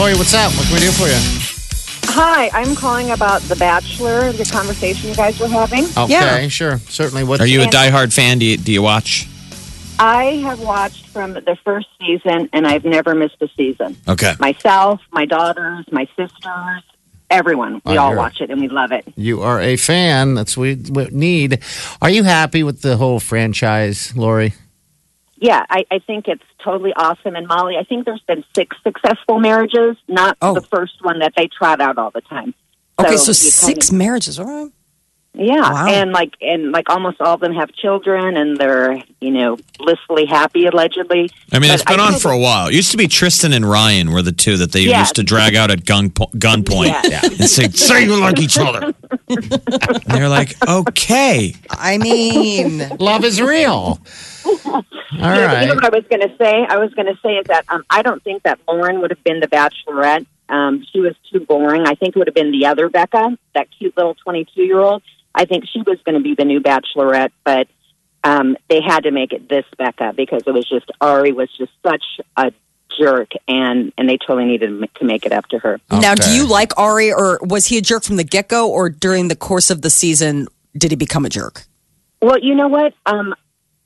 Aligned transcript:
Lori, 0.00 0.14
what's 0.14 0.32
up? 0.32 0.50
What 0.56 0.64
can 0.64 0.74
we 0.76 0.80
do 0.80 0.90
for 0.92 1.08
you? 1.08 2.14
Hi, 2.14 2.48
I'm 2.54 2.74
calling 2.74 3.10
about 3.10 3.42
The 3.42 3.56
Bachelor, 3.56 4.32
the 4.32 4.46
conversation 4.46 5.10
you 5.10 5.14
guys 5.14 5.38
were 5.38 5.46
having. 5.46 5.84
Okay, 5.94 6.48
sure. 6.48 6.78
Certainly. 6.78 7.24
What 7.24 7.42
Are 7.42 7.46
you 7.46 7.60
a 7.60 7.66
diehard 7.66 8.10
fan? 8.10 8.38
Do 8.38 8.46
you, 8.46 8.56
do 8.56 8.72
you 8.72 8.80
watch? 8.80 9.28
I 9.98 10.36
have 10.42 10.58
watched 10.60 11.08
from 11.08 11.34
the 11.34 11.54
first 11.66 11.88
season 12.00 12.48
and 12.54 12.66
I've 12.66 12.86
never 12.86 13.14
missed 13.14 13.42
a 13.42 13.48
season. 13.58 13.94
Okay. 14.08 14.32
Myself, 14.40 15.02
my 15.10 15.26
daughters, 15.26 15.84
my 15.92 16.06
sisters, 16.16 16.82
everyone. 17.28 17.82
We 17.84 17.92
I 17.92 17.96
all 17.98 18.08
hear 18.08 18.16
it. 18.16 18.20
watch 18.20 18.40
it 18.40 18.48
and 18.48 18.58
we 18.58 18.68
love 18.68 18.92
it. 18.92 19.06
You 19.16 19.42
are 19.42 19.60
a 19.60 19.76
fan. 19.76 20.32
That's 20.32 20.56
what 20.56 20.62
we 20.62 20.74
what 20.76 21.12
we 21.12 21.18
need. 21.18 21.62
Are 22.00 22.08
you 22.08 22.22
happy 22.22 22.62
with 22.62 22.80
the 22.80 22.96
whole 22.96 23.20
franchise, 23.20 24.16
Lori? 24.16 24.54
Yeah, 25.40 25.64
I, 25.70 25.86
I 25.90 25.98
think 26.00 26.28
it's 26.28 26.42
totally 26.62 26.92
awesome. 26.94 27.34
And 27.34 27.46
Molly, 27.48 27.76
I 27.78 27.84
think 27.84 28.04
there's 28.04 28.20
been 28.28 28.44
six 28.54 28.76
successful 28.84 29.40
marriages, 29.40 29.96
not 30.06 30.36
Oh. 30.42 30.52
the 30.54 30.60
first 30.60 31.02
one 31.02 31.20
that 31.20 31.32
they 31.36 31.48
trot 31.48 31.80
out 31.80 31.96
all 31.98 32.10
the 32.10 32.20
time. 32.20 32.54
Okay, 32.98 33.16
so 33.16 33.32
six 33.32 33.88
kinda- 33.88 33.94
marriages. 33.94 34.38
All 34.38 34.44
right. 34.46 34.70
Yeah, 35.32 35.60
Wow. 35.72 35.86
and 35.88 36.10
like 36.12 36.34
and 36.42 36.72
like 36.72 36.90
almost 36.90 37.20
all 37.20 37.34
of 37.34 37.40
them 37.40 37.54
have 37.54 37.72
children, 37.72 38.36
and 38.36 38.56
they're 38.56 39.00
you 39.20 39.30
know 39.30 39.58
blissfully 39.78 40.26
happy 40.26 40.66
allegedly. 40.66 41.30
I 41.52 41.60
mean, 41.60 41.70
But 41.70 41.74
it's 41.74 41.84
been 41.84 42.00
I 42.00 42.06
on 42.08 42.14
for 42.14 42.32
a 42.32 42.38
while. 42.38 42.66
It 42.66 42.74
used 42.74 42.90
to 42.90 42.96
be 42.96 43.06
Trista 43.06 43.54
and 43.54 43.64
Ryan 43.64 44.10
were 44.10 44.22
the 44.22 44.32
two 44.32 44.56
that 44.56 44.72
they 44.72 44.80
Yeah. 44.80 44.98
used 44.98 45.14
to 45.16 45.22
drag 45.22 45.54
out 45.54 45.70
at 45.70 45.84
gun 45.84 46.10
po- 46.10 46.30
gunpoint 46.34 47.04
Yeah. 47.08 47.20
and 47.22 47.48
say, 47.48 47.68
"Say 47.72 48.04
you 48.06 48.20
like 48.20 48.40
each 48.40 48.58
other." 48.58 48.92
and 49.28 50.02
they're 50.06 50.28
like, 50.28 50.56
"Okay." 50.68 51.54
I 51.70 51.98
mean, 51.98 52.88
Love 52.98 53.24
is 53.24 53.40
real. 53.40 54.00
All 54.66 54.84
Yeah, 55.12 55.46
but 55.46 55.60
You 55.62 55.68
know 55.68 55.74
what 55.76 55.84
I 55.84 55.96
was 55.96 56.04
going 56.10 56.22
to 56.28 56.36
say? 56.38 56.66
I 56.68 56.78
was 56.78 56.92
going 56.94 57.06
to 57.06 57.18
say 57.22 57.34
is 57.36 57.46
that 57.46 57.64
um, 57.68 57.84
I 57.88 58.02
don't 58.02 58.22
think 58.24 58.42
that 58.42 58.58
Lauren 58.66 59.00
would 59.00 59.10
have 59.10 59.22
been 59.22 59.38
the 59.40 59.48
Bachelorette. 59.48 60.26
Um, 60.48 60.84
she 60.92 60.98
was 60.98 61.14
too 61.32 61.40
boring. 61.40 61.86
I 61.86 61.94
think 61.94 62.16
it 62.16 62.18
would 62.18 62.26
have 62.26 62.34
been 62.34 62.50
the 62.50 62.66
other 62.66 62.88
Becca, 62.88 63.38
that 63.54 63.68
cute 63.78 63.96
little 63.96 64.14
twenty-two-year-old. 64.16 65.02
I 65.34 65.44
think 65.44 65.64
she 65.72 65.80
was 65.82 65.98
going 66.04 66.16
to 66.16 66.20
be 66.20 66.34
the 66.34 66.44
new 66.44 66.60
Bachelorette, 66.60 67.30
but 67.44 67.68
um, 68.24 68.56
they 68.68 68.80
had 68.80 69.04
to 69.04 69.10
make 69.10 69.32
it 69.32 69.48
this 69.48 69.64
Becca 69.78 70.14
because 70.16 70.42
it 70.46 70.52
was 70.52 70.68
just 70.68 70.90
Arie 71.00 71.32
was 71.32 71.48
just 71.56 71.72
such 71.84 72.04
a 72.36 72.52
jerk, 72.98 73.30
and 73.48 73.92
and 73.96 74.08
they 74.08 74.18
totally 74.18 74.46
needed 74.46 74.88
to 74.96 75.04
make 75.04 75.24
it 75.24 75.32
up 75.32 75.46
to 75.48 75.58
her. 75.58 75.80
now 75.90 76.14
do 76.14 76.30
you 76.30 76.46
like 76.46 76.76
Arie, 76.78 77.12
or 77.12 77.38
was 77.42 77.66
he 77.66 77.78
a 77.78 77.80
jerk 77.80 78.04
from 78.04 78.16
the 78.16 78.24
get 78.24 78.48
go, 78.48 78.70
or 78.70 78.90
during 78.90 79.28
the 79.28 79.36
course 79.36 79.70
of 79.70 79.82
the 79.82 79.90
season 79.90 80.48
did 80.76 80.90
he 80.90 80.96
become 80.96 81.24
a 81.24 81.28
jerk? 81.28 81.64
Well, 82.20 82.38
you 82.38 82.54
know 82.54 82.68
what? 82.68 82.92
Um, 83.06 83.34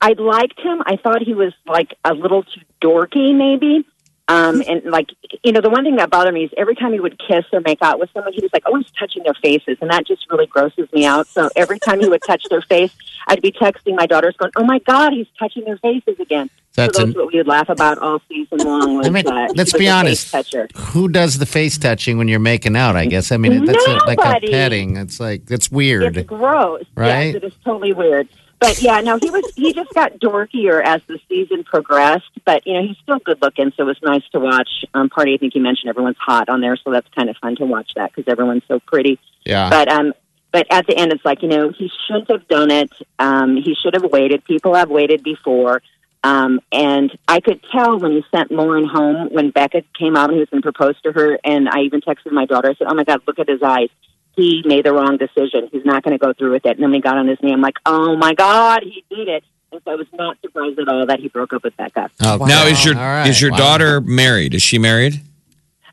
I 0.00 0.14
liked 0.18 0.60
him. 0.60 0.82
I 0.84 0.96
thought 0.96 1.22
he 1.22 1.34
was 1.34 1.52
like 1.66 1.94
a 2.04 2.12
little 2.12 2.42
too 2.42 2.60
dorky, 2.82 3.34
maybe. 3.34 3.86
Um, 4.26 4.62
and 4.66 4.82
like, 4.84 5.10
you 5.42 5.52
know, 5.52 5.60
the 5.60 5.68
one 5.68 5.84
thing 5.84 5.96
that 5.96 6.08
bothered 6.08 6.32
me 6.32 6.44
is 6.44 6.50
every 6.56 6.74
time 6.74 6.92
he 6.94 7.00
would 7.00 7.18
kiss 7.18 7.44
or 7.52 7.60
make 7.60 7.82
out 7.82 7.98
with 7.98 8.08
someone, 8.14 8.32
he 8.32 8.40
was 8.40 8.50
like 8.54 8.64
always 8.64 8.90
touching 8.98 9.22
their 9.22 9.34
faces, 9.34 9.76
and 9.82 9.90
that 9.90 10.06
just 10.06 10.24
really 10.30 10.46
grosses 10.46 10.90
me 10.94 11.04
out. 11.04 11.26
So 11.26 11.50
every 11.56 11.78
time 11.78 12.00
he 12.00 12.08
would 12.08 12.22
touch 12.26 12.42
their 12.48 12.62
face, 12.62 12.92
I'd 13.28 13.42
be 13.42 13.52
texting 13.52 13.96
my 13.96 14.06
daughters, 14.06 14.34
going, 14.38 14.52
"Oh 14.56 14.64
my 14.64 14.78
God, 14.78 15.12
he's 15.12 15.26
touching 15.38 15.64
their 15.64 15.76
faces 15.76 16.18
again." 16.18 16.48
That's 16.74 16.96
so 16.96 17.04
that's 17.04 17.16
what 17.16 17.32
we 17.32 17.38
would 17.38 17.46
laugh 17.46 17.68
about 17.68 17.98
all 17.98 18.20
season 18.28 18.58
long. 18.58 18.96
Was, 18.96 19.06
I 19.06 19.10
mean, 19.10 19.28
uh, 19.28 19.48
let's 19.54 19.74
be 19.74 19.88
honest. 19.88 20.34
Who 20.74 21.08
does 21.08 21.38
the 21.38 21.46
face 21.46 21.76
touching 21.76 22.16
when 22.16 22.26
you're 22.26 22.40
making 22.40 22.76
out? 22.76 22.96
I 22.96 23.04
guess. 23.04 23.30
I 23.30 23.36
mean, 23.36 23.66
that's 23.66 23.86
a, 23.86 23.98
like 24.06 24.18
a 24.18 24.40
petting. 24.40 24.96
It's 24.96 25.20
like 25.20 25.44
that's 25.44 25.70
weird. 25.70 26.16
It's 26.16 26.26
gross. 26.26 26.84
Right? 26.96 27.26
Yes, 27.26 27.34
it 27.36 27.44
is 27.44 27.52
totally 27.62 27.92
weird. 27.92 28.28
But 28.64 28.80
yeah, 28.80 29.02
no, 29.02 29.18
he 29.18 29.28
was 29.28 29.44
he 29.56 29.74
just 29.74 29.92
got 29.92 30.18
dorkier 30.20 30.82
as 30.82 31.02
the 31.06 31.18
season 31.28 31.64
progressed. 31.64 32.30
But 32.46 32.66
you 32.66 32.72
know, 32.72 32.86
he's 32.86 32.96
still 33.02 33.18
good 33.18 33.42
looking, 33.42 33.74
so 33.76 33.82
it 33.82 33.86
was 33.86 33.98
nice 34.02 34.22
to 34.32 34.40
watch. 34.40 34.86
Um, 34.94 35.10
party, 35.10 35.34
I 35.34 35.36
think 35.36 35.54
you 35.54 35.60
mentioned 35.60 35.90
everyone's 35.90 36.16
hot 36.18 36.48
on 36.48 36.62
there, 36.62 36.74
so 36.82 36.90
that's 36.90 37.06
kind 37.14 37.28
of 37.28 37.36
fun 37.36 37.56
to 37.56 37.66
watch 37.66 37.90
that 37.96 38.10
because 38.14 38.26
everyone's 38.26 38.62
so 38.66 38.80
pretty. 38.80 39.20
yeah. 39.44 39.68
But 39.68 39.92
um, 39.92 40.14
but 40.50 40.66
at 40.70 40.86
the 40.86 40.96
end, 40.96 41.12
it's 41.12 41.26
like 41.26 41.42
you 41.42 41.48
know, 41.48 41.72
he 41.76 41.90
shouldn't 42.06 42.30
have 42.30 42.48
done 42.48 42.70
it. 42.70 42.90
Um, 43.18 43.56
he 43.56 43.74
should 43.82 43.92
have 43.92 44.10
waited. 44.10 44.42
People 44.46 44.74
have 44.74 44.88
waited 44.88 45.22
before. 45.22 45.82
Um, 46.22 46.60
and 46.72 47.14
I 47.28 47.40
could 47.40 47.62
tell 47.70 47.98
when 47.98 48.12
he 48.12 48.24
sent 48.34 48.50
Lauren 48.50 48.88
home 48.88 49.28
when 49.30 49.50
Becca 49.50 49.82
came 49.98 50.16
out 50.16 50.30
and 50.30 50.36
he 50.36 50.40
was 50.40 50.48
going 50.48 50.62
to 50.62 50.72
propose 50.72 50.98
to 51.02 51.12
her. 51.12 51.38
And 51.44 51.68
I 51.68 51.80
even 51.80 52.00
texted 52.00 52.32
my 52.32 52.46
daughter. 52.46 52.70
I 52.70 52.74
said, 52.76 52.86
"Oh 52.88 52.94
my 52.94 53.04
God, 53.04 53.20
look 53.26 53.38
at 53.38 53.46
his 53.46 53.62
eyes. 53.62 53.90
He 54.36 54.62
made 54.64 54.84
the 54.84 54.92
wrong 54.92 55.16
decision. 55.16 55.68
He's 55.72 55.84
not 55.84 56.02
going 56.02 56.18
to 56.18 56.24
go 56.24 56.32
through 56.32 56.52
with 56.52 56.66
it." 56.66 56.76
And 56.76 56.82
then 56.82 56.90
we 56.90 57.00
got 57.00 57.16
on 57.16 57.28
his 57.28 57.38
knee. 57.42 57.52
I'm 57.52 57.60
like, 57.60 57.76
"Oh 57.86 58.16
my 58.16 58.34
God, 58.34 58.82
he 58.82 59.04
did 59.14 59.28
it." 59.28 59.44
And 59.72 59.80
so 59.84 59.90
I 59.92 59.94
was 59.96 60.06
not 60.12 60.36
surprised 60.40 60.78
at 60.78 60.88
all 60.88 61.06
that 61.06 61.20
he 61.20 61.28
broke 61.28 61.52
up 61.52 61.64
with 61.64 61.76
Becca. 61.76 62.10
Okay. 62.22 62.44
Now, 62.44 62.66
is 62.66 62.84
your 62.84 62.94
All 62.94 63.00
right. 63.00 63.26
is 63.28 63.40
your 63.40 63.50
Wow. 63.50 63.56
daughter 63.58 64.00
married? 64.00 64.54
Is 64.54 64.62
she 64.62 64.78
married? 64.78 65.20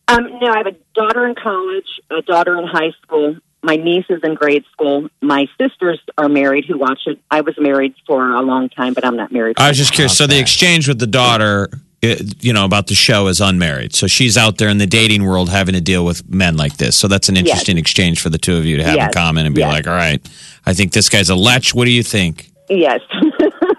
Um, 0.07 0.27
no, 0.41 0.51
I 0.51 0.57
have 0.57 0.67
a 0.67 0.75
daughter 0.93 1.25
in 1.25 1.35
college, 1.35 1.99
a 2.09 2.21
daughter 2.21 2.57
in 2.59 2.67
high 2.67 2.91
school. 3.01 3.37
My 3.63 3.75
niece 3.75 4.05
is 4.09 4.19
in 4.23 4.33
grade 4.33 4.65
school. 4.71 5.07
My 5.21 5.47
sisters 5.59 5.99
are 6.17 6.27
married 6.27 6.65
who 6.65 6.77
watch 6.77 7.01
it. 7.05 7.19
I 7.29 7.41
was 7.41 7.55
married 7.59 7.93
for 8.07 8.33
a 8.33 8.41
long 8.41 8.69
time, 8.69 8.93
but 8.93 9.05
I'm 9.05 9.15
not 9.15 9.31
married. 9.31 9.55
I 9.59 9.69
was 9.69 9.77
just 9.77 9.93
curious. 9.93 10.17
So 10.17 10.25
the 10.27 10.39
exchange 10.39 10.87
with 10.87 10.99
the 10.99 11.07
daughter, 11.07 11.69
Uh, 12.03 12.15
you 12.39 12.51
know, 12.51 12.65
about 12.65 12.87
the 12.87 12.95
show 12.95 13.27
is 13.27 13.39
unmarried. 13.39 13.93
So 13.93 14.07
she's 14.07 14.35
out 14.35 14.57
there 14.57 14.69
in 14.69 14.79
the 14.79 14.87
dating 14.87 15.23
world 15.23 15.49
having 15.49 15.75
to 15.75 15.81
deal 15.81 16.03
with 16.03 16.27
men 16.27 16.57
like 16.57 16.77
this. 16.77 16.95
So 16.95 17.07
that's 17.07 17.29
an 17.29 17.37
interesting 17.37 17.77
exchange 17.77 18.21
for 18.21 18.29
the 18.29 18.39
two 18.39 18.57
of 18.57 18.65
you 18.65 18.77
to 18.77 18.83
have 18.83 18.95
in 18.97 19.11
common 19.11 19.45
and 19.45 19.53
be 19.53 19.61
Yes. 19.61 19.71
like, 19.71 19.87
all 19.87 19.93
right, 19.93 20.19
I 20.65 20.73
think 20.73 20.93
this 20.93 21.09
guy's 21.09 21.29
a 21.29 21.35
lech. 21.35 21.69
What 21.69 21.85
do 21.85 21.91
you 21.91 22.01
think? 22.03 22.49
yes. 22.69 23.01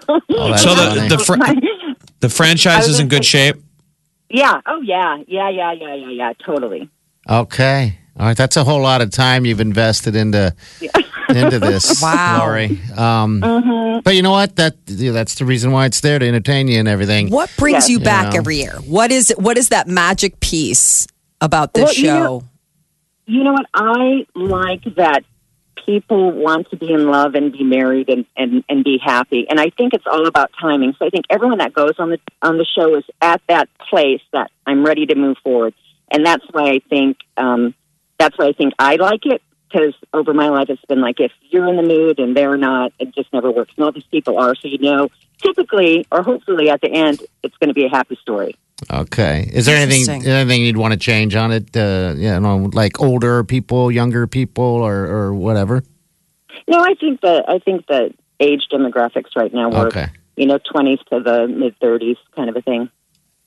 Oh, 0.09 0.55
So 0.57 0.73
the 0.75 1.07
the, 1.09 1.17
fr- 1.17 1.35
the 2.19 2.29
franchise 2.29 2.87
is 2.87 2.99
in 2.99 3.07
good 3.07 3.23
shape. 3.25 3.55
yeah. 4.29 4.59
Oh, 4.65 4.81
yeah. 4.81 5.17
Yeah, 5.27 5.49
yeah, 5.49 5.71
yeah, 5.73 5.93
yeah, 5.95 6.09
yeah. 6.09 6.33
Totally. 6.45 6.89
Okay. 7.29 7.99
All 8.19 8.25
right. 8.27 8.37
That's 8.37 8.57
a 8.57 8.63
whole 8.63 8.81
lot 8.81 9.01
of 9.01 9.09
time 9.09 9.45
you've 9.45 9.59
invested 9.61 10.15
into 10.15 10.55
into 11.29 11.57
this, 11.59 11.99
Wow. 12.01 12.39
Lori. 12.41 12.79
Um, 12.95 13.41
Mm-hmm. 13.41 13.99
But 14.03 14.15
you 14.15 14.21
know 14.21 14.31
what? 14.31 14.55
That 14.57 14.75
that's 14.85 15.35
the 15.35 15.45
reason 15.45 15.71
why 15.71 15.85
it's 15.85 16.01
there 16.01 16.19
to 16.19 16.27
entertain 16.27 16.67
you 16.67 16.77
and 16.79 16.87
everything. 16.87 17.29
What 17.29 17.49
brings 17.57 17.87
Yes. 17.87 17.89
you 17.89 17.99
back 17.99 18.33
Yeah. 18.33 18.39
every 18.39 18.57
year? 18.57 18.75
What 18.85 19.11
is 19.11 19.33
what 19.37 19.57
is 19.57 19.69
that 19.69 19.87
magic 19.87 20.39
piece 20.41 21.07
about 21.41 21.73
this 21.73 21.85
Well, 21.85 21.93
you 21.93 22.03
show? 22.05 22.23
know- 22.23 22.43
You 23.25 23.43
know 23.45 23.53
what? 23.53 23.65
I 23.73 24.25
like 24.35 24.83
that 24.95 25.23
people 25.85 26.31
want 26.31 26.69
to 26.71 26.75
be 26.77 26.91
in 26.91 27.07
love 27.09 27.35
and 27.35 27.51
be 27.51 27.63
married 27.63 28.09
and, 28.09 28.25
and, 28.37 28.63
and 28.69 28.83
be 28.83 28.97
happy. 28.97 29.45
And 29.49 29.59
I 29.59 29.69
think 29.69 29.93
it's 29.93 30.05
all 30.09 30.27
about 30.27 30.51
timing. 30.59 30.93
So 30.99 31.05
I 31.05 31.09
think 31.09 31.25
everyone 31.29 31.57
that 31.59 31.73
goes 31.73 31.93
on 31.99 32.09
the 32.09 32.19
on 32.41 32.57
the 32.57 32.65
show 32.65 32.95
is 32.95 33.03
at 33.21 33.41
that 33.47 33.69
place 33.89 34.21
that 34.33 34.51
I'm 34.65 34.85
ready 34.85 35.05
to 35.05 35.15
move 35.15 35.37
forward. 35.43 35.73
And 36.11 36.25
that's 36.25 36.43
why 36.51 36.69
I 36.71 36.79
think 36.89 37.17
um, 37.37 37.73
that's 38.23 38.37
why 38.37 38.47
I 38.47 38.53
think 38.53 38.73
I 38.79 38.95
like 38.95 39.25
it 39.25 39.41
because 39.69 39.93
over 40.13 40.33
my 40.33 40.47
life 40.49 40.69
it's 40.69 40.83
been 40.85 41.01
like 41.01 41.19
if 41.19 41.31
you're 41.49 41.67
in 41.67 41.75
the 41.75 41.83
mood 41.83 42.19
and 42.19 42.37
they're 42.37 42.57
not, 42.57 42.93
it 42.99 43.13
just 43.13 43.31
never 43.33 43.51
works. 43.51 43.73
And 43.75 43.83
all 43.83 43.91
these 43.91 44.05
people 44.05 44.39
are, 44.39 44.55
so 44.55 44.67
you 44.67 44.77
know, 44.77 45.09
typically 45.41 46.05
or 46.11 46.21
hopefully 46.21 46.69
at 46.69 46.79
the 46.81 46.89
end, 46.89 47.21
it's 47.43 47.57
going 47.57 47.67
to 47.67 47.73
be 47.73 47.85
a 47.85 47.89
happy 47.89 48.17
story. 48.21 48.55
Okay. 48.91 49.49
Is 49.51 49.65
there 49.65 49.75
anything 49.75 50.01
Interesting. 50.01 50.31
anything 50.31 50.61
you'd 50.61 50.77
want 50.77 50.93
to 50.93 50.99
change 50.99 51.35
on 51.35 51.51
it? 51.51 51.75
Uh, 51.75 52.13
you 52.15 52.39
know, 52.39 52.69
like 52.73 53.01
older 53.01 53.43
people, 53.43 53.91
younger 53.91 54.25
people, 54.25 54.63
or 54.63 55.05
or 55.05 55.33
whatever. 55.33 55.83
No, 56.67 56.79
I 56.79 56.93
think 56.95 57.21
that 57.21 57.45
I 57.49 57.59
think 57.59 57.87
the 57.87 58.13
age 58.39 58.67
demographics 58.71 59.35
right 59.35 59.53
now 59.53 59.69
work. 59.69 59.95
Okay. 59.95 60.07
You 60.37 60.47
know, 60.47 60.59
twenties 60.71 60.99
to 61.11 61.19
the 61.19 61.47
mid 61.47 61.77
thirties, 61.79 62.17
kind 62.35 62.49
of 62.49 62.55
a 62.55 62.61
thing. 62.61 62.89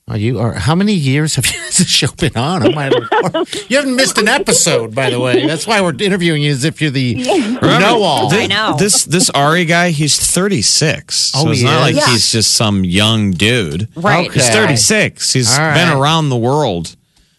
Are 0.09 0.17
you? 0.17 0.39
Are 0.39 0.53
how 0.53 0.77
many 0.77 0.93
years 0.93 1.35
have 1.35 1.47
you, 1.47 1.59
has 1.59 1.79
the 1.79 1.85
show 1.85 2.07
been 2.17 2.37
on? 2.37 2.65
Oh 2.65 2.71
my 2.71 2.87
you 3.69 3.77
haven't 3.77 3.97
missed 3.97 4.19
an 4.19 4.29
episode, 4.29 4.95
by 4.95 5.11
the 5.11 5.19
way. 5.19 5.45
That's 5.45 5.67
why 5.67 5.81
we're 5.81 5.97
interviewing 5.99 6.43
you 6.43 6.53
as 6.53 6.63
if 6.63 6.81
you're 6.81 6.93
the 6.93 7.15
know 7.17 8.03
all. 8.05 8.33
I 8.33 8.47
know. 8.47 8.77
This 8.79 9.05
this 9.05 9.31
Arie 9.35 9.65
guy, 9.65 9.91
he's 9.91 10.17
36. 10.17 11.33
Oh, 11.35 11.43
So 11.43 11.51
it's 11.51 11.59
he 11.59 11.67
not 11.67 11.81
like? 11.81 11.97
Yeah. 11.97 12.07
he's 12.07 12.31
just 12.31 12.55
some 12.55 12.85
young 12.85 13.33
dude. 13.33 13.89
Right. 13.97 14.29
Okay. 14.29 14.35
He's 14.39 14.49
36. 14.49 15.33
He's 15.33 15.59
All 15.59 15.75
been 15.75 15.89
around 15.89 16.29
the 16.29 16.37
world. 16.37 16.95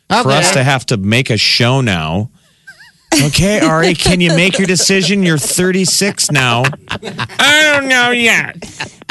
For 0.10 0.32
us 0.32 0.52
to 0.52 0.64
have 0.64 0.86
to 0.88 0.98
make 0.98 1.30
a 1.30 1.38
show 1.38 1.80
now 1.80 2.32
Okay, 3.14 3.60
Arie, 3.62 3.96
can 3.96 4.22
you 4.22 4.30
make 4.36 4.58
your 4.60 4.68
decision? 4.68 5.24
You're 5.24 5.38
36 5.40 6.30
now. 6.32 6.64
I 6.92 7.72
don't 7.74 7.88
know 7.88 8.12
yet. 8.12 8.58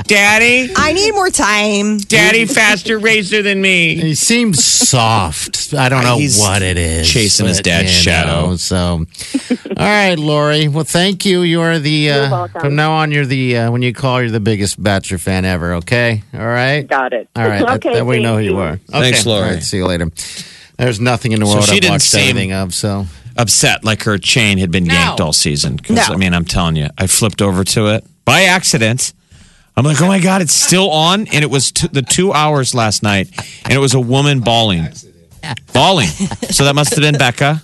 Daddy, 0.04 0.70
I 0.76 0.92
need 0.92 1.12
more 1.14 1.30
time. 1.30 1.98
daddy 1.98 2.44
faster 2.44 2.98
racer 2.98 3.42
than 3.42 3.60
me. 3.60 3.96
He 3.96 4.14
seems 4.14 4.62
soft. 4.64 5.74
I 5.74 5.88
don't 5.88 6.04
know 6.04 6.18
He's 6.18 6.38
what 6.38 6.62
it 6.62 6.76
is. 6.76 7.10
chasing 7.10 7.46
his 7.46 7.60
dad's 7.60 7.84
you 7.92 8.02
shadow. 8.02 8.50
know, 8.50 8.56
so, 8.56 9.04
all 9.50 9.74
right, 9.76 10.14
Lori. 10.16 10.68
Well, 10.68 10.84
thank 10.84 11.24
you. 11.26 11.40
You 11.42 11.60
are 11.62 11.80
the 11.80 12.10
uh, 12.12 12.30
welcome. 12.30 12.60
from 12.60 12.76
now 12.76 12.92
on. 12.92 13.10
You're 13.10 13.26
the 13.26 13.56
uh, 13.56 13.70
when 13.72 13.82
you 13.82 13.92
call, 13.92 14.20
you're 14.22 14.30
the 14.30 14.38
biggest 14.38 14.80
Bachelor 14.80 15.18
fan 15.18 15.44
ever. 15.44 15.74
Okay, 15.76 16.22
all 16.32 16.46
right. 16.46 16.86
Got 16.86 17.12
it. 17.12 17.28
All 17.34 17.48
right, 17.48 17.60
that- 17.66 17.76
okay. 17.84 17.94
that, 17.94 18.06
we 18.06 18.16
thank 18.16 18.22
know 18.22 18.36
who 18.36 18.44
you 18.44 18.50
you. 18.52 18.58
are. 18.58 18.72
Okay. 18.74 18.80
Thanks, 18.90 19.26
Lori. 19.26 19.42
All 19.42 19.50
right, 19.54 19.62
see 19.62 19.78
you 19.78 19.86
later. 19.86 20.08
There's 20.76 21.00
nothing 21.00 21.32
in 21.32 21.40
the 21.40 21.46
world 21.46 21.64
she 21.64 21.72
I've 21.76 21.80
didn't 21.80 21.90
watched 21.94 22.04
seem- 22.04 22.20
anything 22.20 22.52
of. 22.52 22.74
So 22.74 23.06
Upset 23.38 23.84
like 23.84 24.02
her 24.04 24.18
chain 24.18 24.58
had 24.58 24.70
been 24.70 24.86
yanked 24.86 25.20
all 25.20 25.32
season. 25.32 25.78
'Cause, 25.78 25.96
No. 25.96 26.02
I 26.14 26.16
mean, 26.16 26.32
I'm 26.34 26.44
telling 26.44 26.76
you, 26.76 26.88
I 26.98 27.06
flipped 27.06 27.42
over 27.42 27.64
to 27.64 27.86
it 27.88 28.04
by 28.24 28.42
accident. 28.44 29.12
I'm 29.76 29.84
like, 29.84 30.00
oh 30.00 30.06
my 30.08 30.20
God, 30.20 30.40
it's 30.40 30.54
still 30.54 30.90
on. 30.90 31.26
And 31.28 31.42
it 31.44 31.50
was 31.50 31.70
t- 31.72 31.88
the 31.92 32.00
two 32.02 32.32
hours 32.32 32.74
last 32.74 33.02
night, 33.02 33.28
and 33.64 33.74
it 33.74 33.78
was 33.78 33.92
a 33.94 34.00
woman 34.00 34.40
bawling. 34.40 34.88
Bawling. 35.72 36.08
So 36.50 36.64
that 36.64 36.74
must 36.74 36.90
have 36.90 37.00
been 37.02 37.16
Becca. 37.18 37.62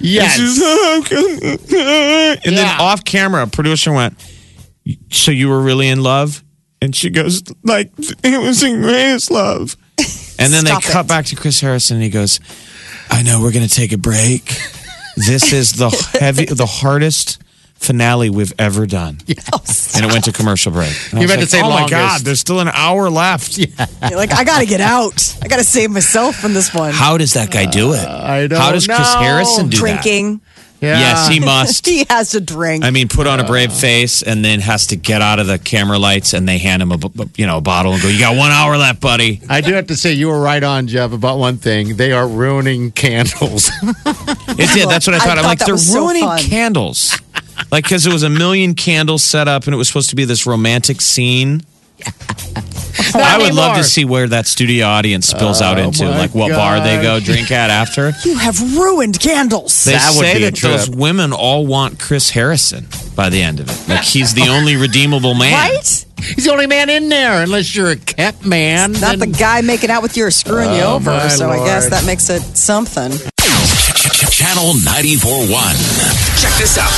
yes, 0.00 0.38
And 0.40 0.56
then 2.56 2.66
Yeah. 2.66 2.78
off 2.80 3.04
camera, 3.04 3.44
a 3.44 3.46
producer 3.46 3.92
went, 3.92 4.18
So 5.10 5.30
you 5.30 5.48
were 5.48 5.60
really 5.60 5.86
in 5.88 6.02
love? 6.02 6.42
And 6.80 6.96
she 6.96 7.10
goes, 7.10 7.42
Like, 7.62 7.92
it 8.24 8.40
was 8.42 8.60
the 8.60 8.70
greatest 8.70 9.30
love. 9.30 9.76
And 10.38 10.52
then 10.52 10.66
Stop 10.66 10.82
they 10.82 10.92
cut 10.92 11.06
back 11.06 11.26
to 11.26 11.36
Chris 11.36 11.60
Harrison 11.60 11.98
and 11.98 12.02
he 12.02 12.10
goes, 12.10 12.40
I 13.10 13.22
know 13.22 13.40
we're 13.40 13.52
going 13.52 13.68
to 13.68 13.72
take 13.72 13.92
a 13.92 13.98
break. 13.98 14.58
This 15.16 15.52
is 15.52 15.72
the 15.72 15.90
heavy, 16.20 16.46
the 16.46 16.66
hardest 16.66 17.38
finale 17.74 18.30
we've 18.30 18.52
ever 18.58 18.86
done. 18.86 19.18
Yes. 19.26 19.96
And 19.96 20.04
it 20.06 20.12
went 20.12 20.24
to 20.24 20.32
commercial 20.32 20.70
break. 20.72 20.92
And 21.10 21.14
You 21.14 21.18
was 21.20 21.28
meant 21.30 21.40
to 21.42 21.48
say 21.48 21.60
Oh 21.62 21.68
my. 21.68 21.88
God, 21.88 22.20
there's 22.20 22.38
still 22.40 22.60
an 22.60 22.68
hour 22.68 23.10
left. 23.10 23.58
You're 23.58 23.68
like, 24.12 24.32
I 24.32 24.44
gotta 24.44 24.66
get 24.66 24.80
out. 24.80 25.36
I 25.42 25.48
gotta 25.48 25.64
save 25.64 25.90
myself 25.90 26.36
from 26.36 26.54
this 26.54 26.72
one. 26.72 26.92
How 26.92 27.18
does 27.18 27.32
that 27.34 27.50
guy 27.50 27.66
do 27.66 27.92
it? 27.92 28.06
Uh, 28.06 28.22
I 28.24 28.46
don't 28.46 28.60
How 28.60 28.70
does 28.72 28.86
Chris 28.86 28.98
know. 29.14 29.20
Harrison 29.20 29.68
do 29.68 29.76
Drinking. 29.76 30.40
Yeah. 30.82 30.98
Yes, 30.98 31.28
he 31.28 31.40
must. 31.40 31.86
He 31.92 32.04
has 32.10 32.34
a 32.34 32.40
drink. 32.40 32.84
I 32.84 32.90
mean, 32.90 33.08
put 33.08 33.26
on 33.26 33.38
a 33.40 33.44
brave 33.44 33.72
face 33.72 34.22
and 34.22 34.44
then 34.44 34.60
has 34.60 34.88
to 34.88 34.96
get 34.96 35.22
out 35.22 35.38
of 35.38 35.46
the 35.46 35.58
camera 35.58 35.98
lights 35.98 36.32
and 36.34 36.46
they 36.48 36.58
hand 36.58 36.82
him 36.82 36.90
a 36.92 36.98
b- 36.98 37.24
you 37.36 37.46
know 37.46 37.58
a 37.58 37.60
bottle 37.60 37.92
and 37.92 38.02
go, 38.02 38.08
"You 38.08 38.18
got 38.18 38.36
one 38.36 38.50
hour 38.50 38.76
left, 38.76 39.00
buddy." 39.00 39.40
I 39.48 39.60
do 39.60 39.72
have 39.74 39.86
to 39.88 39.96
say 39.96 40.12
you 40.12 40.28
were 40.28 40.40
right 40.40 40.62
on, 40.62 40.86
Jeff, 40.88 41.12
about 41.12 41.38
one 41.38 41.56
thing. 41.58 41.96
They 41.96 42.12
are 42.12 42.26
ruining 42.26 42.90
candles. 42.92 43.70
It's 43.82 44.48
It 44.58 44.74
did. 44.74 44.88
That's 44.88 45.06
what 45.06 45.14
I 45.14 45.18
I 45.18 45.20
thought. 45.20 45.38
I'm 45.38 45.44
thought 45.44 45.48
like, 45.48 45.58
that 45.60 45.64
they're 45.66 45.74
was 45.74 45.90
so 45.92 46.00
ruining 46.04 46.24
fun. 46.24 46.38
candles, 46.40 47.18
like 47.70 47.84
because 47.84 48.06
it 48.06 48.12
was 48.12 48.22
a 48.22 48.30
million 48.30 48.74
candles 48.74 49.22
set 49.22 49.48
up 49.48 49.64
and 49.66 49.74
it 49.74 49.76
was 49.78 49.88
supposed 49.88 50.10
to 50.10 50.16
be 50.16 50.24
this 50.24 50.46
romantic 50.46 51.00
scene. 51.00 51.62
I 53.14 53.38
would 53.38 53.54
love 53.54 53.76
to 53.76 53.84
see 53.84 54.04
where 54.04 54.28
that 54.28 54.46
studio 54.46 54.86
audience 54.86 55.28
spills 55.28 55.60
out 55.62 55.78
Oh, 55.78 55.82
into, 55.84 56.04
my 56.04 56.18
like 56.18 56.34
what 56.34 56.50
bar 56.52 56.80
they 56.80 57.00
go 57.02 57.20
drink 57.20 57.50
at 57.50 57.70
after. 57.70 58.12
you 58.24 58.36
have 58.38 58.60
ruined 58.76 59.18
candles. 59.20 59.84
They 59.84 59.92
That 59.92 60.12
would 60.16 60.20
say 60.26 60.34
be 60.38 60.44
a 60.44 60.50
that 60.50 60.60
those 60.60 60.86
trip. 60.86 60.98
women 60.98 61.32
all 61.32 61.66
want 61.66 61.98
Chris 61.98 62.30
Harrison 62.30 62.86
by 63.16 63.28
the 63.30 63.42
end 63.42 63.60
of 63.60 63.68
it. 63.70 63.88
Like 63.88 64.04
he's 64.04 64.34
the 64.34 64.48
only 64.48 64.76
redeemable 64.76 65.34
man. 65.34 65.52
right? 65.52 66.06
He's 66.18 66.44
the 66.44 66.52
only 66.52 66.66
man 66.68 66.88
in 66.88 67.08
there, 67.08 67.42
unless 67.42 67.74
you're 67.74 67.90
a 67.90 67.96
kept 67.96 68.44
man. 68.46 68.92
Not 68.92 69.18
the 69.18 69.26
guy 69.26 69.60
making 69.62 69.90
out 69.90 70.02
with 70.02 70.16
you 70.16 70.26
or 70.26 70.30
screwing 70.30 70.72
you 70.74 70.82
Oh, 70.82 70.94
over. 70.96 71.10
my 71.10 71.28
So 71.28 71.48
I 71.50 71.56
guess 71.64 71.82
Lord. 71.84 71.92
that 71.94 72.04
makes 72.06 72.30
it 72.30 72.42
something. 72.56 73.10
Channel 74.42 74.74
94.1. 74.74 75.54
Check 76.34 76.50
this 76.58 76.74
out. 76.74 76.90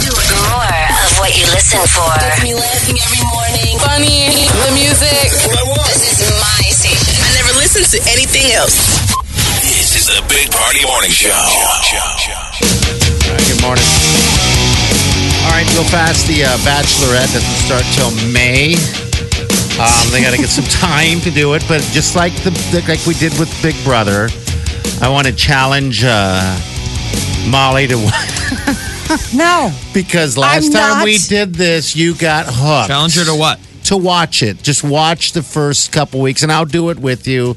More 0.49 0.64
of 0.64 1.12
what 1.20 1.37
you 1.37 1.44
listen 1.52 1.76
for. 1.93 2.08
me 2.41 2.56
laughing 2.56 2.96
every 2.96 3.20
morning. 3.20 3.76
Funny, 3.85 4.32
the 4.64 4.73
music. 4.73 5.29
This 5.29 6.25
is 6.25 6.32
my 6.41 6.64
station. 6.73 7.05
I 7.20 7.37
never 7.37 7.52
listen 7.61 7.85
to 7.85 8.00
anything 8.08 8.49
else. 8.56 8.96
This 9.61 9.93
is 9.93 10.08
the 10.08 10.25
Big 10.32 10.49
Party 10.56 10.88
Morning 10.88 11.12
Show. 11.12 11.37
All 11.37 11.69
right, 11.69 13.44
good 13.44 13.61
morning. 13.61 13.85
All 15.44 15.52
right, 15.52 15.69
real 15.76 15.85
fast. 15.93 16.25
The 16.25 16.49
uh, 16.49 16.56
Bachelorette 16.64 17.29
doesn't 17.29 17.61
start 17.61 17.85
till 17.93 18.08
May. 18.32 18.73
Um, 19.76 20.05
they 20.17 20.25
got 20.25 20.32
to 20.32 20.40
get 20.40 20.49
some 20.49 20.64
time 20.81 21.20
to 21.20 21.31
do 21.31 21.52
it, 21.52 21.62
but 21.69 21.85
just 21.93 22.17
like 22.17 22.32
the 22.40 22.56
like 22.88 23.05
we 23.05 23.12
did 23.20 23.37
with 23.37 23.52
Big 23.61 23.76
Brother, 23.85 24.32
I 25.05 25.12
want 25.12 25.26
to 25.26 25.32
challenge 25.37 26.05
uh, 26.08 26.56
Molly 27.50 27.87
to 27.88 27.96
what? 27.99 29.35
No. 29.35 29.70
because 29.93 30.37
last 30.37 30.67
I'm 30.67 30.73
time 30.73 30.99
not. 30.99 31.05
we 31.05 31.19
did 31.19 31.55
this, 31.55 31.94
you 31.94 32.14
got 32.14 32.46
hooked. 32.49 32.88
Challenge 32.88 33.17
her 33.17 33.25
to 33.26 33.35
what? 33.35 33.61
to 33.85 33.96
watch 33.99 34.43
it. 34.43 34.62
Just 34.62 34.82
watch 34.82 35.32
the 35.32 35.43
first 35.43 35.93
couple 35.93 36.20
weeks, 36.20 36.43
and 36.43 36.50
I'll 36.50 36.64
do 36.64 36.88
it 36.91 36.99
with 36.99 37.29
you 37.29 37.56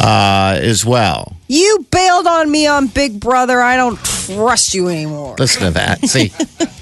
uh, 0.00 0.58
as 0.60 0.84
well. 0.84 1.36
You 1.48 1.86
bailed 1.90 2.26
on 2.26 2.50
me 2.50 2.66
on 2.66 2.86
Big 2.86 3.20
Brother. 3.20 3.60
I 3.60 3.76
don't 3.76 3.98
trust 4.02 4.74
you 4.74 4.88
anymore. 4.88 5.36
Listen 5.38 5.62
to 5.64 5.70
that. 5.72 6.00
See, 6.08 6.32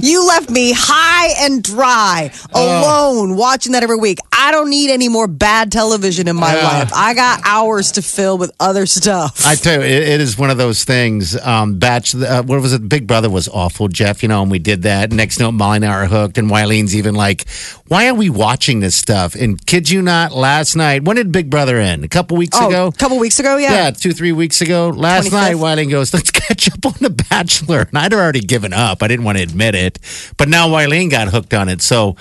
You 0.00 0.26
left 0.26 0.50
me 0.50 0.72
high 0.74 1.44
and 1.44 1.62
dry, 1.62 2.30
alone, 2.52 3.36
watching 3.36 3.72
that 3.72 3.82
every 3.82 3.96
week. 3.96 4.18
I 4.32 4.50
don't 4.52 4.70
need 4.70 4.90
any 4.90 5.08
more 5.08 5.26
bad 5.26 5.72
television 5.72 6.28
in 6.28 6.36
my 6.36 6.54
Yeah. 6.54 6.62
life. 6.62 6.92
I 6.94 7.14
got 7.14 7.40
hours 7.44 7.92
to 7.92 8.02
fill 8.02 8.38
with 8.38 8.52
other 8.60 8.86
stuff. 8.86 9.44
I 9.44 9.54
tell 9.56 9.80
you, 9.80 9.86
it, 9.86 10.02
it 10.08 10.20
is 10.20 10.38
one 10.38 10.50
of 10.50 10.58
those 10.58 10.84
things. 10.84 11.36
Um, 11.40 11.78
batch, 11.78 12.14
uh, 12.14 12.42
what 12.44 12.60
was 12.60 12.72
it? 12.72 12.88
Big 12.88 13.06
Brother 13.06 13.28
was 13.28 13.48
awful, 13.48 13.88
Jeff. 13.88 14.22
You 14.22 14.28
know, 14.28 14.42
and 14.42 14.50
we 14.50 14.58
did 14.58 14.82
that. 14.82 15.12
Next 15.12 15.40
note, 15.40 15.52
Molly 15.52 15.76
and 15.76 15.84
I 15.86 15.88
are 15.88 16.06
hooked, 16.06 16.38
and 16.38 16.48
Wileen's 16.50 16.94
even 16.94 17.14
like, 17.14 17.46
"Why 17.88 18.06
are 18.08 18.14
we 18.14 18.30
watching 18.30 18.80
this 18.80 18.94
stuff?" 18.94 19.34
And 19.34 19.64
kid 19.66 19.90
you 19.90 20.02
not, 20.02 20.32
last 20.32 20.76
night, 20.76 21.04
when 21.04 21.16
did 21.16 21.32
Big 21.32 21.50
Brother 21.50 21.78
end? 21.78 22.04
A 22.04 22.08
couple 22.08 22.36
weeks 22.36 22.56
oh, 22.60 22.68
ago. 22.68 22.86
a 22.88 22.92
couple 22.92 23.18
weeks 23.18 23.38
ago, 23.40 23.53
yeah. 23.56 23.72
Yeah, 23.84 23.90
two, 23.90 24.12
three 24.12 24.32
weeks 24.32 24.60
ago. 24.60 24.88
Last 24.90 25.28
25th. 25.28 25.32
night, 25.32 25.56
Wileen 25.56 25.90
goes, 25.90 26.12
let's 26.14 26.30
catch 26.30 26.70
up 26.72 26.84
on 26.86 26.94
The 27.00 27.10
Bachelor. 27.10 27.80
And 27.82 27.98
I'd 27.98 28.12
already 28.12 28.40
given 28.40 28.72
up. 28.72 29.02
I 29.02 29.08
didn't 29.08 29.24
want 29.24 29.38
to 29.38 29.44
admit 29.44 29.74
it. 29.74 29.98
But 30.36 30.48
now 30.48 30.68
Wileen 30.68 31.10
got 31.10 31.28
hooked 31.28 31.54
on 31.54 31.68
it. 31.68 31.82
So 31.82 32.16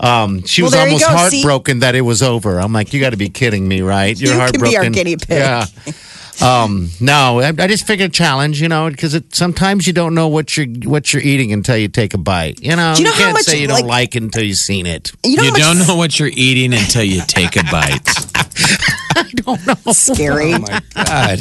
um, 0.00 0.42
she 0.44 0.62
Well, 0.62 0.70
was 0.72 0.80
almost 0.80 1.04
go. 1.08 1.28
See? 1.28 1.40
heartbroken 1.42 1.80
that 1.80 1.94
it 1.94 2.02
was 2.02 2.22
over. 2.22 2.58
I'm 2.60 2.72
like, 2.72 2.92
you 2.92 3.00
got 3.00 3.10
to 3.10 3.16
be 3.16 3.28
kidding 3.28 3.66
me, 3.66 3.80
right? 3.82 4.18
You're 4.18 4.34
You 4.34 4.38
can 4.50 4.60
be 4.60 4.72
heartbroken. 4.72 4.84
our 4.84 4.90
guinea 4.90 5.16
pig. 5.16 5.28
Yeah. 5.38 5.66
Um, 6.42 6.90
no, 7.00 7.40
I, 7.40 7.46
I 7.48 7.66
just 7.66 7.86
figured 7.86 8.12
challenge, 8.12 8.60
you 8.60 8.68
know, 8.68 8.90
because 8.90 9.18
sometimes 9.32 9.86
you 9.86 9.94
don't 9.94 10.14
know 10.14 10.28
what 10.28 10.54
you're 10.54 10.66
what 10.84 11.10
you're 11.14 11.22
eating 11.22 11.50
until 11.54 11.78
you 11.78 11.88
take 11.88 12.12
a 12.12 12.18
bite. 12.18 12.60
You 12.60 12.76
know, 12.76 12.92
Do 12.94 13.00
you 13.02 13.08
know 13.08 13.14
how 13.14 13.18
can't 13.20 13.32
much, 13.32 13.44
say 13.44 13.62
you 13.62 13.68
like- 13.68 13.78
don't 13.78 13.88
like 13.88 14.16
it 14.16 14.22
until 14.22 14.42
you've 14.42 14.58
seen 14.58 14.84
it. 14.84 15.12
You 15.24 15.38
know 15.38 15.44
you 15.44 15.52
much 15.52 15.62
don't 15.62 15.78
know 15.78 15.96
what 15.96 16.18
you're 16.20 16.28
eating 16.30 16.74
until 16.74 17.04
you 17.04 17.22
take 17.26 17.56
a 17.56 17.62
bite. 17.64 18.06
scary. 19.92 20.54
Oh 20.54 20.58
my 20.58 20.80
God. 20.94 21.40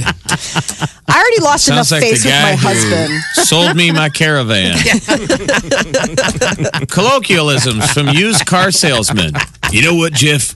I 1.07 1.19
already 1.19 1.41
lost 1.41 1.67
enough 1.69 1.91
like 1.91 2.01
face 2.01 2.23
the 2.23 2.29
with 2.29 2.35
guy 2.35 2.51
my 2.51 2.55
who 2.55 2.67
husband. 2.67 3.23
sold 3.47 3.75
me 3.75 3.91
my 3.91 4.09
caravan. 4.09 4.75
Colloquialisms 6.88 7.91
from 7.91 8.07
used 8.09 8.45
car 8.45 8.71
salesmen. 8.71 9.33
You 9.71 9.81
know 9.83 9.95
what, 9.95 10.13
Jeff? 10.13 10.55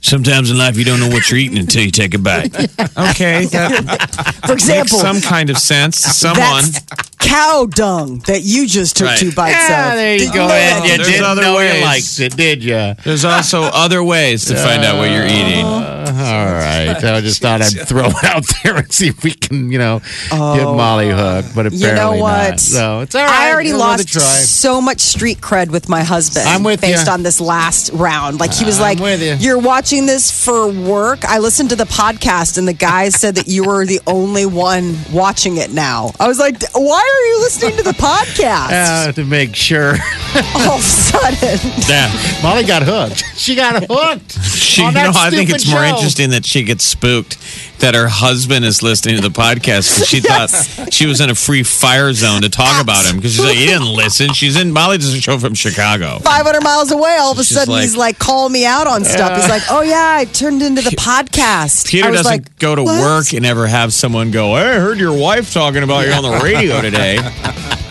Sometimes 0.00 0.50
in 0.50 0.58
life 0.58 0.76
you 0.76 0.84
don't 0.84 1.00
know 1.00 1.08
what 1.08 1.28
you're 1.30 1.38
eating 1.40 1.58
until 1.58 1.82
you 1.82 1.90
take 1.90 2.14
a 2.14 2.18
bite. 2.18 2.54
Okay, 2.96 3.44
that 3.46 4.38
For 4.46 4.52
makes 4.52 4.62
example, 4.64 4.98
some 4.98 5.20
kind 5.20 5.50
of 5.50 5.58
sense. 5.58 6.00
to 6.02 6.10
Someone. 6.10 6.62
that's 6.64 6.80
cow 7.18 7.66
dung 7.68 8.18
that 8.26 8.42
you 8.42 8.66
just 8.68 8.96
took 8.96 9.08
Right. 9.08 9.18
two 9.18 9.32
bites 9.32 9.56
Yeah, 9.68 9.88
of. 9.90 9.94
there 9.96 10.12
you 10.14 10.18
Did 10.20 10.32
go. 10.34 10.46
know 10.46 10.54
And 10.54 10.84
you 10.84 10.96
There's 10.96 11.08
didn't 11.08 11.24
other 11.24 11.42
know 11.42 11.56
ways. 11.56 11.74
you 11.78 11.84
liked 11.84 12.20
it, 12.20 12.36
did 12.36 12.62
you? 12.62 12.94
There's 13.02 13.24
also 13.24 13.62
other 13.62 14.02
ways 14.04 14.44
to 14.46 14.54
find 14.56 14.84
out 14.84 14.96
what 14.98 15.10
you're 15.10 15.24
uh, 15.24 15.26
eating. 15.26 15.66
All 16.14 16.46
right. 16.52 16.96
I 17.04 17.20
just 17.20 17.40
thought 17.42 17.62
I'd 17.62 17.72
throw 17.88 18.06
it 18.06 18.24
out 18.24 18.44
there 18.62 18.76
and 18.76 18.92
see 18.92 19.08
if 19.08 19.22
we 19.24 19.32
can, 19.32 19.70
you 19.70 19.78
know, 19.78 20.00
get 20.30 20.64
Molly 20.64 21.10
hooked. 21.10 21.54
But 21.54 21.66
apparently 21.66 21.78
You 21.88 21.94
know 21.94 22.12
what? 22.16 22.50
not. 22.50 22.60
So 22.60 23.00
it's 23.00 23.14
all 23.14 23.24
right. 23.24 23.30
I 23.30 23.52
already 23.52 23.68
Give 23.70 23.76
it 23.76 23.80
a 23.82 23.84
lost 23.84 24.50
so 24.60 24.80
much 24.80 25.00
street 25.00 25.40
cred 25.40 25.70
with 25.70 25.88
my 25.88 26.02
husband. 26.02 26.48
I'm 26.48 26.62
with 26.62 26.80
based 26.80 27.06
ya. 27.06 27.12
on 27.12 27.22
this 27.22 27.40
last 27.40 27.90
round. 27.92 28.40
Like 28.40 28.52
he 28.52 28.64
was 28.64 28.76
I'm 28.78 28.82
like, 28.82 28.98
with 29.00 29.22
ya. 29.22 29.36
"You're 29.38 29.58
watching 29.58 30.06
this 30.06 30.30
for 30.44 30.68
work." 30.70 31.24
I 31.24 31.38
listened 31.38 31.70
to 31.70 31.76
the 31.76 31.84
podcast, 31.84 32.58
and 32.58 32.66
the 32.68 32.72
guy 32.72 33.08
said 33.08 33.34
that 33.36 33.48
you 33.48 33.64
were 33.64 33.84
the 33.86 34.00
only 34.06 34.46
one 34.46 34.96
watching 35.12 35.56
it 35.58 35.72
now. 35.72 36.10
I 36.20 36.28
was 36.28 36.38
like, 36.38 36.62
"Why 36.72 37.00
are 37.00 37.26
you 37.28 37.40
listening 37.40 37.76
to 37.76 37.82
the 37.82 37.92
podcast?" 38.08 38.70
Uh, 39.08 39.12
to 39.12 39.24
make 39.24 39.54
sure. 39.54 39.94
All 40.56 40.72
of 40.74 40.80
a 40.80 40.82
sudden, 40.82 41.60
Yeah. 41.88 42.10
Molly 42.42 42.64
got 42.64 42.82
hooked. 42.82 43.22
She 43.36 43.54
got 43.54 43.84
hooked. 43.88 44.32
She, 44.42 44.82
on 44.82 44.88
you 44.88 44.94
that 44.94 45.04
know, 45.04 45.20
I 45.20 45.30
think 45.30 45.48
stupid 45.48 45.54
it's 45.62 45.70
more 45.70 45.86
show. 45.86 45.96
Interesting 46.04 46.30
that 46.30 46.44
she 46.46 46.62
gets 46.62 46.84
spooked 46.84 47.38
that 47.80 47.94
her 47.94 48.06
husband 48.08 48.64
is 48.64 48.82
listening 48.82 49.16
to 49.16 49.22
the 49.22 49.28
podcast. 49.30 50.06
She 50.06 50.20
thought 50.20 50.50
she 50.92 51.06
was 51.06 51.20
in 51.20 51.30
a 51.30 51.34
free 51.34 51.62
fire 51.62 52.12
zone 52.12 52.42
to 52.42 52.48
talk 52.50 52.80
about 52.82 53.04
him 53.06 53.16
because 53.16 53.32
she's 53.34 53.44
like, 53.44 53.56
he 53.56 53.66
didn't 53.66 53.88
listen. 53.94 54.32
She's 54.32 54.56
in 54.56 54.72
Molly 54.72 54.98
does 54.98 55.14
a 55.14 55.20
show 55.20 55.38
from 55.38 55.54
Chicago. 55.54 56.18
500 56.20 56.62
miles 56.62 56.90
away, 56.92 57.16
all 57.18 57.32
of 57.32 57.38
a 57.38 57.44
She's 57.44 57.56
sudden 57.56 57.72
like- 57.72 57.82
he's 57.82 57.96
like 57.96 58.18
call 58.18 58.48
me 58.48 58.64
out 58.66 58.86
on 58.86 59.04
stuff. 59.04 59.36
He's 59.40 59.48
like, 59.48 59.62
oh, 59.70 59.82
yeah, 59.82 60.16
I 60.18 60.24
turned 60.26 60.62
into 60.62 60.82
the 60.82 60.90
podcast. 60.90 61.86
Peter 61.88 62.10
doesn't 62.10 62.24
like, 62.30 62.58
go 62.58 62.74
to 62.74 62.82
"What?" 62.82 63.00
work 63.00 63.32
and 63.32 63.44
ever 63.46 63.66
have 63.66 63.92
someone 63.92 64.30
go, 64.30 64.54
hey, 64.56 64.62
I 64.76 64.78
heard 64.78 64.98
your 64.98 65.16
wife 65.18 65.52
talking 65.52 65.82
about 65.82 66.06
you 66.06 66.12
on 66.12 66.22
the 66.22 66.40
radio 66.44 66.80
today. 66.80 67.18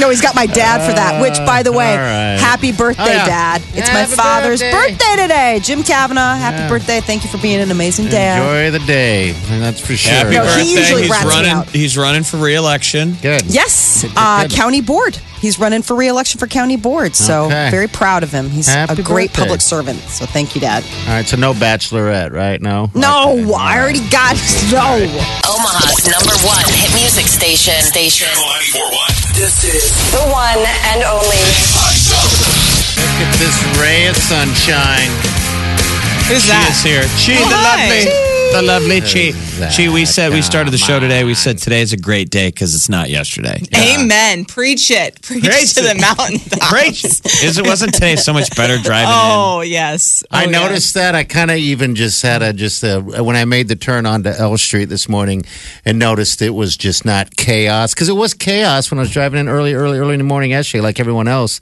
No, 0.00 0.10
he's 0.10 0.20
got 0.20 0.34
my 0.34 0.46
dad 0.46 0.86
for 0.88 0.94
that, 0.94 1.20
which, 1.20 1.36
by 1.46 1.62
the 1.62 1.72
way, 1.72 1.90
all 1.92 1.96
right. 1.96 2.36
happy 2.38 2.72
birthday, 2.72 3.02
Oh, 3.02 3.06
yeah. 3.06 3.26
Dad. 3.26 3.62
It's 3.74 3.88
my 3.92 4.04
father's 4.06 4.60
birthday. 4.60 4.72
birthday. 4.92 5.22
today. 5.22 5.60
Jim 5.62 5.82
Kavanaugh, 5.82 6.34
happy 6.36 6.68
birthday. 6.68 7.00
Thank 7.00 7.24
you 7.24 7.30
for 7.30 7.38
being 7.38 7.60
an 7.60 7.70
amazing 7.70 8.06
dad. 8.06 8.42
Enjoy 8.42 8.78
the 8.78 8.84
day, 8.86 9.30
and 9.50 9.62
that's 9.62 9.80
for 9.80 9.96
sure. 9.96 10.12
Happy 10.12 10.36
No, 10.36 10.44
he 10.58 10.74
usually 10.78 11.02
he's 11.02 11.10
rats 11.10 11.24
running 11.26 11.50
out. 11.50 11.68
he's 11.70 11.96
running 11.96 12.22
for 12.24 12.36
re-election. 12.38 13.16
Good. 13.22 13.42
Yes, 13.46 14.02
Good, 14.02 14.08
good, 14.10 14.18
uh, 14.18 14.42
good. 14.42 14.50
county 14.52 14.80
board. 14.80 15.18
He's 15.46 15.60
running 15.60 15.82
for 15.82 15.94
reelection 15.94 16.40
for 16.40 16.48
county 16.48 16.74
board. 16.76 17.14
So 17.14 17.44
Okay. 17.46 17.70
very 17.70 17.86
proud 17.86 18.24
of 18.24 18.32
him. 18.32 18.50
He's 18.50 18.66
Happy 18.66 18.98
a 18.98 19.04
great 19.04 19.30
birthday. 19.30 19.42
public 19.46 19.60
servant. 19.60 20.00
So 20.10 20.26
thank 20.26 20.56
you, 20.56 20.60
Dad. 20.60 20.82
All 21.06 21.14
right, 21.14 21.24
so 21.24 21.36
no 21.36 21.54
bachelorette, 21.54 22.32
right? 22.32 22.60
No. 22.60 22.90
No, 22.94 23.38
Okay. 23.38 23.54
I 23.54 23.78
already 23.78 24.02
got 24.10 24.34
no. 24.74 25.06
Omaha's 25.46 26.02
number 26.10 26.34
one 26.42 26.64
hit 26.74 26.90
music 26.98 27.28
station. 27.30 27.78
Station. 27.82 28.26
Channel 28.26 28.42
94.1. 28.90 29.34
This 29.38 29.62
is 29.62 29.94
The 30.10 30.26
one 30.34 30.58
and 30.90 31.04
only. 31.06 31.38
Look 32.98 33.22
at 33.22 33.32
this 33.38 33.54
ray 33.78 34.08
of 34.08 34.16
sunshine. 34.16 35.10
Who's 36.26 36.42
She 36.42 36.50
that? 36.50 36.74
is 36.74 36.82
here. 36.82 37.02
Chi, 37.22 37.38
Oh, 37.38 37.48
the 37.48 37.54
hi. 37.54 38.35
Lovely, 38.62 39.00
the 39.00 39.06
lovely 39.06 39.32
Chi. 39.32 39.38
that? 39.58 39.74
Chi, 39.76 39.92
we 39.92 40.04
said 40.04 40.32
we 40.32 40.42
started 40.42 40.70
the 40.72 40.78
show 40.78 40.94
Come 40.94 41.02
today. 41.02 41.24
We 41.24 41.34
said 41.34 41.58
today 41.58 41.80
is 41.80 41.92
a 41.92 41.96
great 41.96 42.30
day 42.30 42.48
because 42.48 42.74
it's 42.74 42.88
not 42.88 43.10
yesterday. 43.10 43.60
Amen. 43.74 44.44
Preach 44.44 44.90
it. 44.90 45.20
Preach 45.22 45.44
Preach 45.44 45.74
to 45.74 45.82
the 45.82 45.90
it. 45.96 46.00
mountain. 46.00 46.38
Great. 46.70 47.04
Is 47.04 47.58
it 47.58 47.66
wasn't 47.66 47.94
today 47.94 48.16
so 48.16 48.32
much 48.32 48.54
better 48.56 48.78
driving 48.78 49.08
Oh 49.12 49.60
yes. 49.62 50.22
Oh, 50.24 50.36
I 50.38 50.44
yes. 50.44 50.50
noticed 50.52 50.94
that. 50.94 51.14
I 51.14 51.24
kind 51.24 51.50
of 51.50 51.58
even 51.58 51.94
just 51.94 52.22
had 52.22 52.42
a 52.42 52.52
just 52.52 52.82
a, 52.82 53.00
when 53.00 53.36
I 53.36 53.44
made 53.44 53.68
the 53.68 53.76
turn 53.76 54.06
onto 54.06 54.30
L 54.30 54.56
Street 54.58 54.86
this 54.86 55.08
morning 55.08 55.44
and 55.84 55.98
noticed 55.98 56.42
it 56.42 56.50
was 56.50 56.76
just 56.76 57.04
not 57.04 57.36
chaos 57.36 57.94
because 57.94 58.08
it 58.08 58.16
was 58.16 58.34
chaos 58.34 58.90
when 58.90 58.98
I 58.98 59.02
was 59.02 59.10
driving 59.12 59.40
in 59.40 59.48
early, 59.48 59.74
early, 59.74 59.98
early 59.98 60.14
in 60.14 60.18
the 60.18 60.24
morning 60.24 60.50
yesterday, 60.50 60.82
like 60.82 61.00
everyone 61.00 61.28
else. 61.28 61.60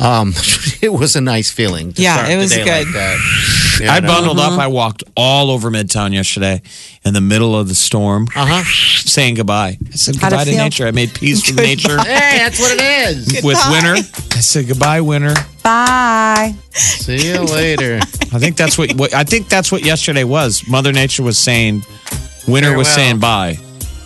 Um, 0.00 0.32
it 0.82 0.92
was 0.92 1.16
a 1.16 1.20
nice 1.20 1.50
feeling. 1.50 1.92
To 1.94 2.02
Yeah, 2.02 2.14
start 2.14 2.30
it 2.30 2.34
the 2.34 2.38
was 2.38 2.50
day 2.52 2.64
good. 2.64 2.86
Like 2.86 2.94
that. 2.94 3.14
in? 3.14 3.20
You 3.78 3.86
I 3.86 4.00
know? 4.00 4.08
bundled 4.08 4.40
up. 4.40 4.58
I 4.58 4.66
walked 4.66 5.04
all 5.16 5.52
over 5.52 5.70
Midtown 5.70 6.12
yesterday 6.12 6.62
in 7.04 7.14
the 7.14 7.20
middle 7.20 7.56
of 7.56 7.68
the 7.68 7.76
storm, 7.76 8.26
Uh 8.34 8.44
huh. 8.44 8.64
saying 9.04 9.36
goodbye. 9.36 9.78
I 9.80 9.90
said 9.94 10.18
goodbye 10.18 10.42
to 10.46 10.50
feel? 10.50 10.58
nature. 10.64 10.86
I 10.88 10.90
made 10.90 11.14
peace 11.14 11.46
with 11.46 11.56
nature 11.58 11.96
Hey, 12.02 12.38
that's 12.38 12.58
what 12.58 12.72
it 12.76 12.80
is. 12.82 13.40
with 13.44 13.56
winter. 13.70 13.94
I 14.36 14.40
said 14.40 14.66
goodbye, 14.66 15.00
winter. 15.00 15.32
Bye. 15.62 16.56
See 16.72 17.30
you 17.32 17.40
later. 17.44 18.00
I 18.32 18.38
think 18.40 18.56
that's 18.56 18.76
what, 18.76 18.92
what 18.94 19.14
I 19.14 19.22
think 19.22 19.48
that's 19.48 19.70
what 19.70 19.84
yesterday 19.84 20.24
was. 20.24 20.66
Mother 20.66 20.92
Nature 20.92 21.22
was 21.22 21.38
saying, 21.38 21.82
winter 22.48 22.76
was 22.76 22.88
saying 22.88 23.20
bye. 23.20 23.58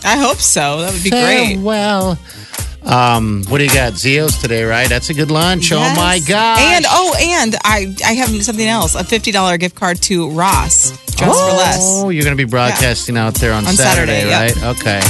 I 0.05 0.19
hope 0.19 0.37
so. 0.37 0.81
That 0.83 0.93
would 0.93 1.03
be 1.03 1.09
great. 1.11 1.57
Well, 1.61 2.19
um, 2.85 3.45
what 3.49 3.59
do 3.59 3.65
you 3.65 3.71
got? 3.71 3.95
Zio's 3.95 4.37
today, 4.39 4.65
right? 4.65 4.89
That's 4.89 5.11
a 5.11 5.15
good 5.15 5.31
lunch. 5.31 5.71
Oh 5.73 5.79
my 5.97 6.21
god! 6.27 6.59
And 6.59 6.85
oh, 6.89 7.15
and 7.21 7.55
I 7.65 7.95
I 8.05 8.13
have 8.15 8.31
something 8.43 8.67
else. 8.67 8.95
A 8.95 9.05
fifty 9.05 9.31
dollar 9.31 9.57
gift 9.59 9.75
card 9.77 10.01
to 10.03 10.31
Ross. 10.31 10.91
Dress 11.15 11.31
for 11.39 11.57
less. 11.57 11.79
Oh, 11.81 12.09
you're 12.11 12.25
going 12.25 12.37
to 12.37 12.45
be 12.45 12.49
broadcasting 12.51 13.17
out 13.17 13.35
there 13.35 13.53
on, 13.53 13.67
On 13.67 13.75
Saturday, 13.75 14.29
right? 14.31 14.57
Okay. 14.79 15.01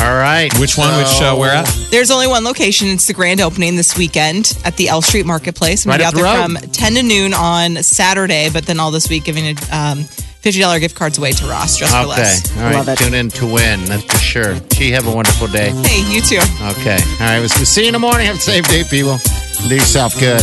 All 0.00 0.14
right. 0.14 0.48
Which 0.60 0.76
one? 0.78 0.96
Which 0.96 1.08
So- 1.08 1.34
uh, 1.34 1.36
where 1.38 1.50
at? 1.50 1.66
There's 1.90 2.10
only 2.12 2.28
one 2.28 2.44
location. 2.44 2.88
It's 2.88 3.06
the 3.08 3.14
grand 3.14 3.40
opening 3.40 3.74
this 3.74 3.96
weekend 3.98 4.56
at 4.64 4.76
the 4.76 4.88
L 4.88 5.02
Street 5.02 5.26
Marketplace. 5.26 5.84
I'm 5.86 5.90
Right 5.90 6.00
gonna 6.00 6.12
be 6.12 6.18
out 6.22 6.22
the 6.22 6.22
there 6.22 6.48
road. 6.48 6.60
from 6.60 6.70
10 6.70 6.94
to 6.94 7.02
noon 7.02 7.34
on 7.34 7.82
Saturday, 7.82 8.48
but 8.52 8.66
then 8.66 8.78
all 8.78 8.92
this 8.92 9.08
week 9.08 9.24
giving 9.24 9.56
um, 9.72 10.04
$50 10.42 10.80
gift 10.80 10.94
cards 10.94 11.18
away 11.18 11.32
to 11.32 11.44
Ross. 11.46 11.76
Dress 11.76 11.90
for 11.90 11.98
Okay. 11.98 12.06
less. 12.08 12.56
All 12.56 12.62
right. 12.62 12.74
Love 12.76 12.88
it. 12.88 12.98
Tune 12.98 13.14
in 13.14 13.28
to 13.30 13.46
win. 13.46 13.84
That's 13.86 14.04
for 14.04 14.18
sure. 14.18 14.56
She 14.72 14.90
have 14.92 15.06
a 15.06 15.10
wonderful 15.10 15.48
day. 15.48 15.70
Hey, 15.84 16.00
you 16.14 16.20
too. 16.22 16.38
Okay. 16.78 16.98
All 17.20 17.26
right. 17.26 17.38
We'll 17.40 17.48
see 17.48 17.82
you 17.82 17.88
in 17.88 17.92
the 17.94 17.98
morning. 17.98 18.26
Have 18.26 18.36
a 18.36 18.40
safe 18.40 18.66
day, 18.68 18.84
people. 18.84 19.18
Do 19.68 19.74
yourself 19.74 20.18
good. 20.18 20.42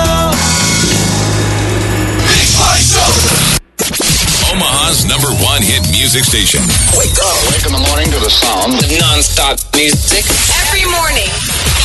Music 6.13 6.27
station. 6.27 6.59
Wake 6.99 7.15
up. 7.23 7.39
Wake 7.47 7.65
in 7.65 7.71
the 7.71 7.79
morning 7.87 8.11
to 8.11 8.19
the 8.19 8.29
sound 8.29 8.73
of 8.73 8.99
non-stop 8.99 9.55
music. 9.79 10.27
Every 10.59 10.83
morning. 10.83 11.31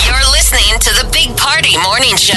You're 0.02 0.26
listening 0.34 0.80
to 0.82 0.90
the 0.98 1.06
Big 1.14 1.36
Party 1.36 1.78
Morning 1.78 2.16
Show. 2.16 2.34